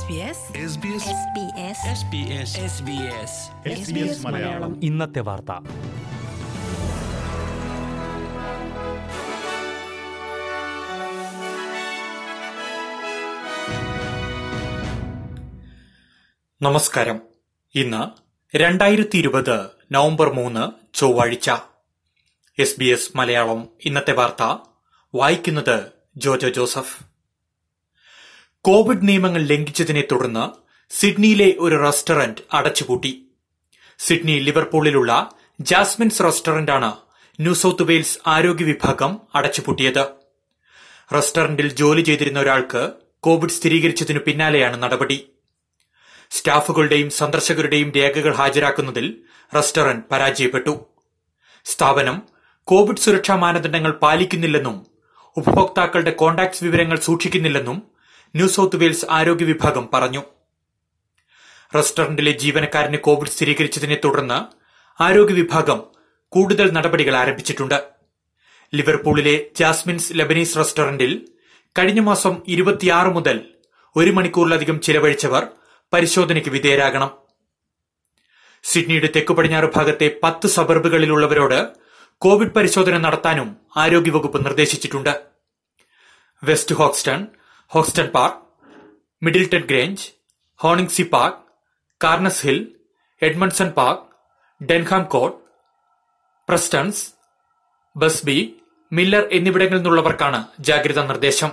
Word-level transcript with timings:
SBS 0.00 0.08
SBS 3.66 4.26
Malayalam. 4.26 4.80
ഇന്നത്തെ 4.84 5.20
വാർത്ത. 5.20 5.52
നമസ്കാരം. 16.62 17.20
ഇന്ന് 17.74 18.30
രണ്ടായിരത്തി 18.56 19.18
ഇരുപത് 19.18 19.66
നവംബർ 19.92 20.32
മൂന്ന് 20.32 20.96
ചൊവ്വാഴ്ച. 20.96 21.50
S 22.58 22.80
B 22.80 22.84
S 22.84 23.16
Malayalam. 23.16 23.68
ഇന്നത്തെ 23.84 24.12
വാർത്ത. 24.12 24.58
വായിക്കുന്നത് 25.14 25.84
ജോജോ 26.16 26.48
ജോസഫ്. 26.48 27.09
കോവിഡ് 28.64 29.08
നിയമങ്ങൾ 29.08 29.42
ലംഘിച്ചതിനെ 29.42 30.02
തുടർന്ന് 30.12 30.42
സിഡ്നിയിലെ 30.92 31.54
ഒരു 31.58 31.76
റെസ്റ്റോറന്റ് 31.84 32.40
അടച്ചുപൂട്ടി. 32.52 33.22
സിഡ്നി 33.98 34.40
ലിവർപൂളിലുള്ള 34.40 35.30
ജാസ്മിൻസ് 35.60 36.22
റെസ്റ്റോറന്റാണ് 36.22 36.92
ന്യൂ 37.40 37.54
സൌത്ത് 37.54 37.82
വെയിൽസ് 37.82 38.18
ആരോഗ്യ 38.26 38.64
വിഭാഗം 38.64 39.18
അടച്ചുപൂട്ടിയത്. 39.34 40.06
റെസ്റ്റോറന്റിൽ 41.14 41.68
ജോലി 41.72 42.02
ചെയ്തിരുന്ന 42.02 42.40
ഒരാൾക്ക് 42.40 42.90
കോവിഡ് 43.20 43.50
സ്ഥിരീകരിച്ചതിനു 43.50 44.18
പിന്നാലെയാണ് 44.18 44.82
നടപടി. 44.82 45.18
സ്റ്റാഫുകളുടെയും 46.30 47.10
സന്ദർശകരുടെയും 47.10 47.92
രേഖകൾ 47.96 48.34
ഹാജരാക്കുന്നതിൽ 48.34 49.14
റെസ്റ്റോറന്റ് 49.54 50.04
പരാജയപ്പെട്ടു. 50.10 50.86
സ്ഥാപനം 51.64 52.22
കോവിഡ് 52.64 52.96
സുരക്ഷാ 52.96 53.34
മാനദണ്ഡങ്ങൾ 53.34 53.92
പാലിക്കുന്നില്ലെന്നും 53.92 54.86
ഉപഭോക്താക്കളുടെ 55.36 56.10
കോണ്ടാക്ട്സ് 56.10 56.64
വിവരങ്ങൾ 56.64 56.98
സൂക്ഷിക്കുന്നില്ലെന്നും 56.98 57.99
ന്യൂ 58.36 58.48
സൌത്ത് 58.48 58.76
വെയിൽസ് 58.76 59.06
ആരോഗ്യ 59.10 59.44
വിഭാഗം 59.44 59.88
പറഞ്ഞു. 59.94 60.22
റെസ്റ്റോറന്റിലെ 61.74 62.32
ജീവനക്കാരന് 62.32 62.96
കോവിഡ് 62.96 63.28
സ്ഥിരീകരിച്ചതിനെ 63.28 63.96
തുടർന്ന് 64.04 64.38
ആരോഗ്യ 65.02 65.34
വിഭാഗം 65.34 65.82
കൂടുതൽ 66.28 66.70
നടപടികൾ 66.70 67.16
ആരംഭിച്ചിട്ടുണ്ട്. 67.16 67.82
ലിവർപൂളിലെ 68.74 69.46
ജാസ്മിൻസ് 69.56 70.12
ലബനീസ് 70.12 70.56
റെസ്റ്റോറന്റിൽ 70.56 71.28
കഴിഞ്ഞ 71.78 72.00
മാസം 72.00 72.42
ഇരുപത്തിയാറ് 72.48 73.08
മുതൽ 73.08 73.40
ഒരു 73.96 74.10
മണിക്കൂറിലധികം 74.10 74.80
ചിലവഴിച്ചവർ 74.80 75.46
പരിശോധനയ്ക്ക് 75.92 76.50
വിധേയരാകണം. 76.50 77.10
സിഡ്നിയുടെ 78.62 79.08
തെക്കു 79.16 79.34
പടിഞ്ഞാറ് 79.34 79.64
ഭാഗത്തെ 79.76 80.20
പത്ത് 80.22 80.46
സബർബുകളിലുള്ളവരോട് 80.46 81.68
കോവിഡ് 82.18 82.50
പരിശോധന 82.50 82.98
നടത്താനും 82.98 83.56
ആരോഗ്യവകുപ്പ് 83.76 84.44
നിർദ്ദേശിച്ചിട്ടുണ്ട്. 84.44 85.22
West 86.42 86.74
Hoxton 86.74 87.26
Hoxton 87.70 88.06
Park 88.06 88.38
Middleton 89.22 89.66
Grange 89.66 90.10
Horningsea 90.60 91.02
Park 91.02 91.38
Carnes 92.04 92.46
Hill 92.46 92.74
Edmondson 93.22 93.70
Park 93.70 94.06
Denham 94.64 95.04
Court 95.04 95.36
Prestons 96.48 97.04
Busby 97.96 98.56
Miller 98.92 99.28
എന്നിവിടങ്ങളിൽ 99.32 99.78
നിന്നുള്ളവർക്കാണ് 99.78 100.44
ജാഗ്രതാ 100.60 101.06
നിർദ്ദേശം. 101.06 101.50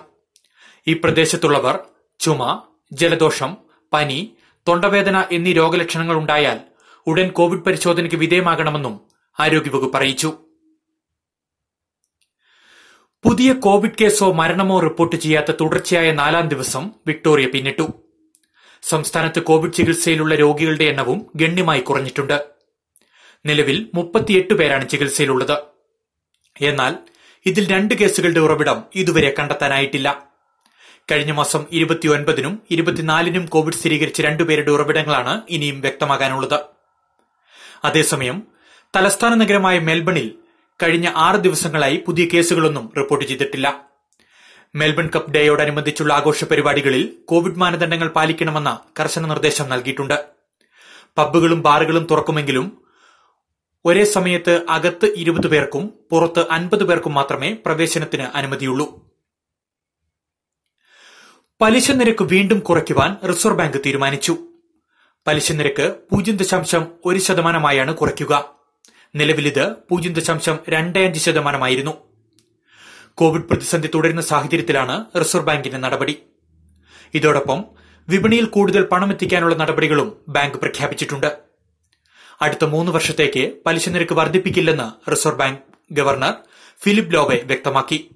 ഈ 0.87 0.93
പ്രദേശത്തുള്ളവർ 0.93 1.79
ചുമ 2.19 2.67
ജലദോഷം 2.93 3.57
പനി 3.93 4.37
തൊണ്ടവേദന 4.67 5.25
എന്നീ 5.31 5.53
രോഗലക്ഷണങ്ങൾ 5.53 6.15
ഉണ്ടായാൽ 6.15 6.59
ഉടൻ 7.07 7.29
കോവിഡ് 7.29 7.63
പരിശോധനയ്ക്ക് 7.63 8.15
വിധേയമാകണമെന്നും 8.15 9.01
ആരോഗ്യവകുപ്പ് 9.39 9.97
അറിയിച്ചു. 9.97 10.46
പുതിയ 13.27 13.53
കോവിഡ് 13.53 13.91
കേസോ 14.01 14.31
മരണമോ 14.31 14.79
റിപ്പോർട്ട് 14.79 15.15
ചെയ്യാത്ത 15.15 15.51
തുടർച്ചയായ 15.61 16.11
നാലാം 16.11 16.47
ദിവസം 16.47 16.91
വിക്ടോറിയ 17.07 17.45
പിന്നിട്ടു. 17.45 17.93
സംസ്ഥാനത്ത് 18.83 19.43
കോവിഡ് 19.43 19.73
ചികിത്സയിലുള്ള 19.73 20.35
രോഗികളുടെ 20.35 20.83
എണ്ണവും 20.83 21.25
ഗണ്യമായി 21.35 21.79
കുറഞ്ഞിട്ടുണ്ട്. 21.79 22.47
നിലവിൽ 23.45 23.89
മുപ്പത്തിയെട്ട് 23.93 24.53
പേരാണ് 24.53 24.89
ചികിത്സയിലുള്ളത്. 24.89 25.57
എന്നാൽ 26.61 26.95
ഇതിൽ 27.45 27.71
രണ്ട് 27.71 27.93
കേസുകളുടെ 27.93 28.39
ഉറവിടം 28.39 28.83
ഇതുവരെ 28.95 29.35
കണ്ടെത്താനായിട്ടില്ല. 29.39 30.23
കഴിഞ്ഞ 31.11 31.31
മാസം 31.31 31.65
ഇരുപത്തിയൊൻപതിനും 31.71 32.61
ഇരുപത്തിനാലിനും 32.71 33.45
കോവിഡ് 33.45 33.75
സ്ഥിരീകരിച്ച 33.75 34.21
രണ്ടുപേരുടെ 34.21 34.71
ഉറവിടങ്ങളാണ് 34.71 35.41
ഇനിയും 35.49 35.81
വ്യക്തമാകാനുള്ളത്. 35.81 36.59
അതേസമയം 37.83 38.43
തലസ്ഥാന 38.95 39.33
നഗരമായ 39.33 39.79
മെൽബണിൽ 39.79 40.46
കഴിഞ്ഞ 40.83 41.11
ആറ് 41.15 41.35
ദിവസങ്ങളായി 41.35 42.03
പുതിയ 42.07 42.25
കേസുകളൊന്നും 42.25 42.93
റിപ്പോർട്ട് 42.97 43.27
ചെയ്തിട്ടില്ല. 43.27 43.85
മെൽബൺ 44.75 45.09
കപ്പ് 45.15 45.31
ഡേയോടനുബന്ധിച്ചുള്ള 45.31 46.13
ആഘോഷ 46.13 46.43
പരിപാടികളിൽ 46.43 47.13
കോവിഡ് 47.25 47.55
മാനദണ്ഡങ്ങൾ 47.55 48.07
പാലിക്കണമെന്ന 48.07 48.79
കർശന 48.99 49.25
നിർദ്ദേശം 49.27 49.69
നൽകിയിട്ടുണ്ട്. 49.69 50.25
പബ്ബുകളും 51.17 51.61
ബാറുകളും 51.61 52.07
തുറക്കുമെങ്കിലും 52.11 52.81
ഒരേ 53.85 54.03
സമയത്ത് 54.05 54.65
അകത്ത് 54.69 55.05
ഇരുപത് 55.05 55.47
പേർക്കും 55.47 55.93
പുറത്ത് 56.11 56.49
അൻപത് 56.51 56.83
പേർക്കും 56.83 57.13
മാത്രമേ 57.13 57.57
പ്രവേശനത്തിന് 57.65 58.23
അനുമതിയുള്ളൂ. 58.23 59.05
പലിശ 61.61 61.91
നിരക്ക് 61.91 62.23
വീണ്ടും 62.23 62.59
കുറയ്ക്കുവാൻ 62.59 63.17
റിസർവ് 63.27 63.57
ബാങ്ക് 63.57 63.77
തീരുമാനിച്ചു. 63.77 64.37
പലിശ 65.27 65.51
നിരക്ക് 65.51 65.95
പൂജ്യം 66.11 66.37
ദശാംശം 66.37 66.87
ഒരു 67.05 67.19
ശതമാനമായാണ് 67.19 67.95
കുറയ്ക്കുക. 67.95 68.56
നിലവിലിത് 69.15 69.75
പൂജ്യം 69.89 70.13
ദശാംശം 70.13 70.59
രണ്ട് 70.69 70.99
അഞ്ച് 70.99 71.19
ശതമാനമായിരുന്നു. 71.19 71.91
കോവിഡ് 73.15 73.41
പ്രതിസന്ധി 73.41 73.89
തുടരുന്ന 73.95 74.21
സാഹചര്യത്തിലാണ് 74.21 75.05
റിസർവ് 75.19 75.45
ബാങ്കിന്റെ 75.45 75.77
നടപടി. 75.77 76.17
ഇതോടൊപ്പം 77.13 77.63
വിപണിയിൽ 78.09 78.45
കൂടുതൽ 78.45 78.83
പണമെത്തിക്കാനുള്ള 78.83 79.55
നടപടികളും 79.55 80.17
ബാങ്ക് 80.27 80.57
പ്രഖ്യാപിച്ചിട്ടുണ്ട്. 80.57 81.37
അടുത്ത 82.41 82.65
മൂന്ന് 82.65 82.91
വർഷത്തേക്ക് 82.91 83.53
പലിശ 83.65 83.89
നിരക്ക് 83.89 84.13
വർദ്ധിപ്പിക്കില്ലെന്ന് 84.13 85.11
Reserve 85.11 85.37
Bank 85.37 85.59
governor 85.91 86.33
Philip 86.83 87.13
Lowe 87.13 87.41
വ്യക്തമാക്കി. 87.43 88.09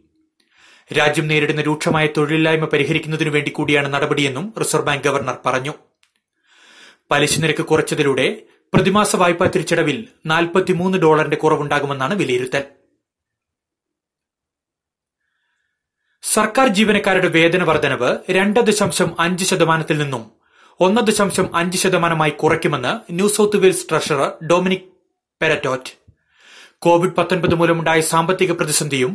രാജ്യം 0.98 1.28
നേരിടുന്ന 1.28 1.62
രൂക്ഷമായ 1.62 2.08
തൊഴിലില്ലായ്മ 2.18 2.66
പരിഹരിക്കുന്നതിനു 2.66 3.30
വേണ്ടി 3.30 3.52
കൂടിയാണ് 3.52 3.94
നടപടിയെന്നും 3.94 4.54
റിസർവ് 4.60 4.86
ബാങ്ക് 4.86 5.04
ഗവർണർ 5.04 5.38
പറഞ്ഞു. 5.46 5.74
പലിശ 7.12 7.40
നിരക്ക് 7.40 7.64
കുറച്ചതിലൂടെ 7.64 8.42
പ്രതിമാസ 8.74 9.16
വായ്പാ 9.16 9.46
തിരിച്ചടവിൽ 9.48 10.08
നാൽപ്പത്തിമൂന്ന് 10.26 10.98
ഡോളറിന്റെ 10.98 11.38
കുറവുണ്ടാകുമെന്നാണ് 11.38 12.14
വിലയിരുത്തൽ. 12.16 12.64
സർക്കാർ 16.24 16.68
ജീവനക്കാരുടെ 16.68 17.28
വേതന 17.28 17.64
വർധനവ് 17.64 18.18
രണ്ട് 18.30 18.60
ദശാംശം 18.60 19.10
അഞ്ച് 19.20 19.46
ശതമാനത്തിൽ 19.46 19.98
നിന്നും 19.98 20.24
ഒന്ന് 20.80 21.02
ദശാംശം 21.02 21.56
അഞ്ച് 21.56 21.78
ശതമാനമായി 21.78 22.32
കുറയ്ക്കുമെന്ന് 22.32 23.14
New 23.14 23.28
South 23.28 23.58
Wales 23.58 23.90
treasurer 23.90 24.46
Dominic 24.48 24.88
Perrottet. 25.42 25.92
Covid 26.80 27.16
പത്തൊൻപത് 27.18 27.56
മൂലമുണ്ടായ 27.56 28.02
സാമ്പത്തിക 28.02 28.52
പ്രതിസന്ധിയും 28.52 29.12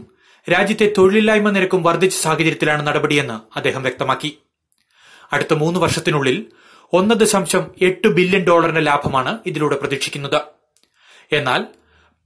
രാജ്യത്തെ 0.47 0.93
തൊഴിലില്ലായ്മ 0.99 1.51
നിരക്കും 1.51 1.83
വർദ്ധിച്ച 1.83 2.17
സാഹചര്യത്തിലാണ് 2.17 2.87
നടപടിയെന്ന് 2.87 3.39
അദ്ദേഹം 3.57 3.83
വ്യക്തമാക്കി. 3.83 4.31
അടുത്ത 5.33 5.55
മൂന്ന് 5.55 5.81
വർഷത്തിനുള്ളിൽ 5.81 6.39
ഒന്ന് 6.93 7.15
ദശാംശം 7.15 7.71
എട്ട് 7.83 8.09
ബില്യൺ 8.09 8.45
ഡോളറിന്റെ 8.45 8.81
ലാഭമാണ് 8.81 9.39
ഇതിലൂടെ 9.47 9.77
പ്രതീക്ഷിക്കുന്നത്. 9.77 10.41
എന്നാൽ 11.33 11.67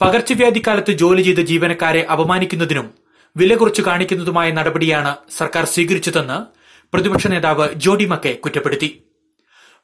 പകർച്ചവ്യാധി 0.03 0.63
കാലത്ത് 0.67 0.91
ജോലി 0.91 1.23
ചെയ്ത 1.23 1.39
ജീവനക്കാരെ 1.39 2.03
അപമാനിക്കുന്നതിനും 2.03 2.95
വില 3.37 3.55
കുറച്ച് 3.55 3.83
കാണിക്കുന്നതുമായ 3.83 4.51
നടപടിയാണ് 4.51 5.17
സർക്കാർ 5.39 5.65
സ്വീകരിച്ചതെന്ന് 5.65 6.47
പ്രതിപക്ഷ 6.93 7.27
നേതാവ് 7.27 7.69
ജോഡി 7.75 8.05
മക്കെ 8.05 8.33
കുറ്റപ്പെടുത്തി. 8.33 9.05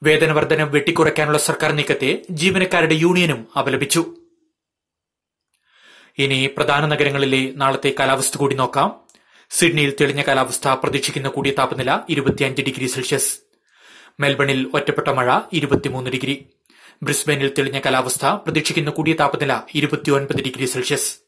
വേതനവർദ്ധനം 0.03 0.71
വെട്ടിക്കുറയ്ക്കാനുള്ള 0.71 1.39
സർക്കാർ 1.39 1.73
നീക്കത്തെ 1.73 2.23
ജീവനക്കാരുടെ 2.31 2.95
യൂണിയനും 2.95 3.49
അപലപിച്ചു. 3.59 4.07
ഇനി 6.19 6.47
പ്രധാന 6.47 6.87
നഗരങ്ങളിലെ 6.87 7.53
നാളത്തെ 7.57 7.95
കാലാവസ്ഥ 7.99 8.37
കൂടി 8.37 8.55
നോക്കാം. 8.55 9.01
സിഡ്നിയിൽ 9.51 9.95
തെളിഞ്ഞ 10.01 10.23
കാലാവസ്ഥ 10.23 10.69
പ്രതീക്ഷിക്കുന്ന 10.69 11.29
കൂടിയ 11.29 11.53
താപനില 11.59 12.01
ഇരുപത്തിയഞ്ച് 12.11 12.63
ഡിഗ്രി 12.63 12.87
സെൽഷ്യസ്. 12.87 13.46
മെൽബണിൽ 14.21 14.71
ഒറ്റപ്പെട്ട 14.75 15.09
മഴ 15.09 15.41
ഇരുപത്തിമൂന്ന് 15.53 16.11
ഡിഗ്രി. 16.11 16.47
ബ്രിസ്ബനിൽ 17.03 17.55
തെളിഞ്ഞ 17.59 17.79
കാലാവസ്ഥ 17.79 18.27
പ്രതീക്ഷിക്കുന്ന 18.27 18.91
കൂടിയ 18.91 19.13
താപനില 19.13 19.63
ഇരുപത്തിയൊൻപത് 19.75 20.43
ഡിഗ്രി 20.43 20.65
സെൽഷ്യസ്. 20.65 21.19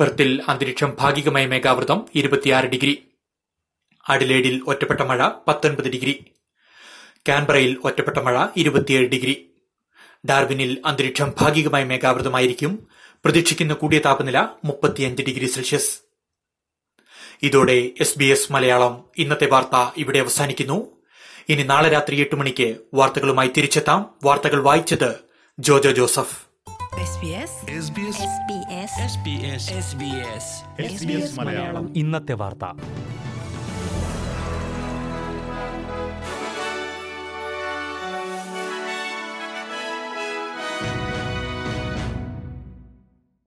പെർത്തിൽ 0.00 0.42
അന്തരീക്ഷം 0.48 0.96
ഭാഗികമായ 0.98 1.46
മേഘാവൃതം 1.46 2.06
ഇരുപത്തിയാറ് 2.14 2.64
ഡിഗ്രി. 2.64 3.02
അഡിലേഡിൽ 4.08 4.62
ഒറ്റപ്പെട്ട 4.66 5.00
മഴ 5.00 5.28
പത്തൊൻപത് 5.48 5.88
ഡിഗ്രി. 5.88 6.24
കാൻബറയിൽ 7.28 7.78
ഒറ്റപ്പെട്ട 7.84 8.16
മഴ 8.16 8.46
ഇരുപത്തിയേഴ് 8.56 9.08
ഡിഗ്രി. 9.08 9.50
ഡാർവിനിൽ 10.30 10.82
അന്തരീക്ഷം 10.84 11.32
ഭാഗികമായി 11.40 11.84
മേഘാവൃതമായിരിക്കും. 11.84 12.88
പ്രതീക്ഷിക്കുന്ന 13.24 13.74
കൂടിയ 13.74 13.98
താപനില 13.98 14.48
മുപ്പത്തിയഞ്ച് 14.64 15.22
ഡിഗ്രി 15.22 15.46
സെൽഷ്യസ്. 15.46 16.00
ഇതോടെ 17.42 17.90
എസ് 18.00 18.18
ബി 18.18 18.24
എസ് 18.24 18.52
മലയാളം. 18.52 19.04
ഇന്നത്തെ 19.18 19.46
വാർത്ത 19.46 19.92
ഇവിടെ 19.96 20.18
അവസാനിക്കുന്നു. 20.18 20.97
ഇനി 21.48 21.62
നാളെ 21.62 21.88
രാത്രി 21.88 22.20
എട്ട് 22.20 22.34
മണിക്ക് 22.36 22.76
വാർത്തകളുമായി 22.94 23.50
തിരിച്ചെത്താം. 23.56 24.10
വാർത്തകൾ 24.24 24.62
വായിച്ചത് 24.62 25.14
Jojo 25.58 25.90
Joseph. 25.90 26.48
SBS 26.96 27.50
SBS 30.86 31.40
Malayalam. 31.40 31.92
ഇന്നത്തെ 31.96 32.32
വാർത്ത. 32.32 32.64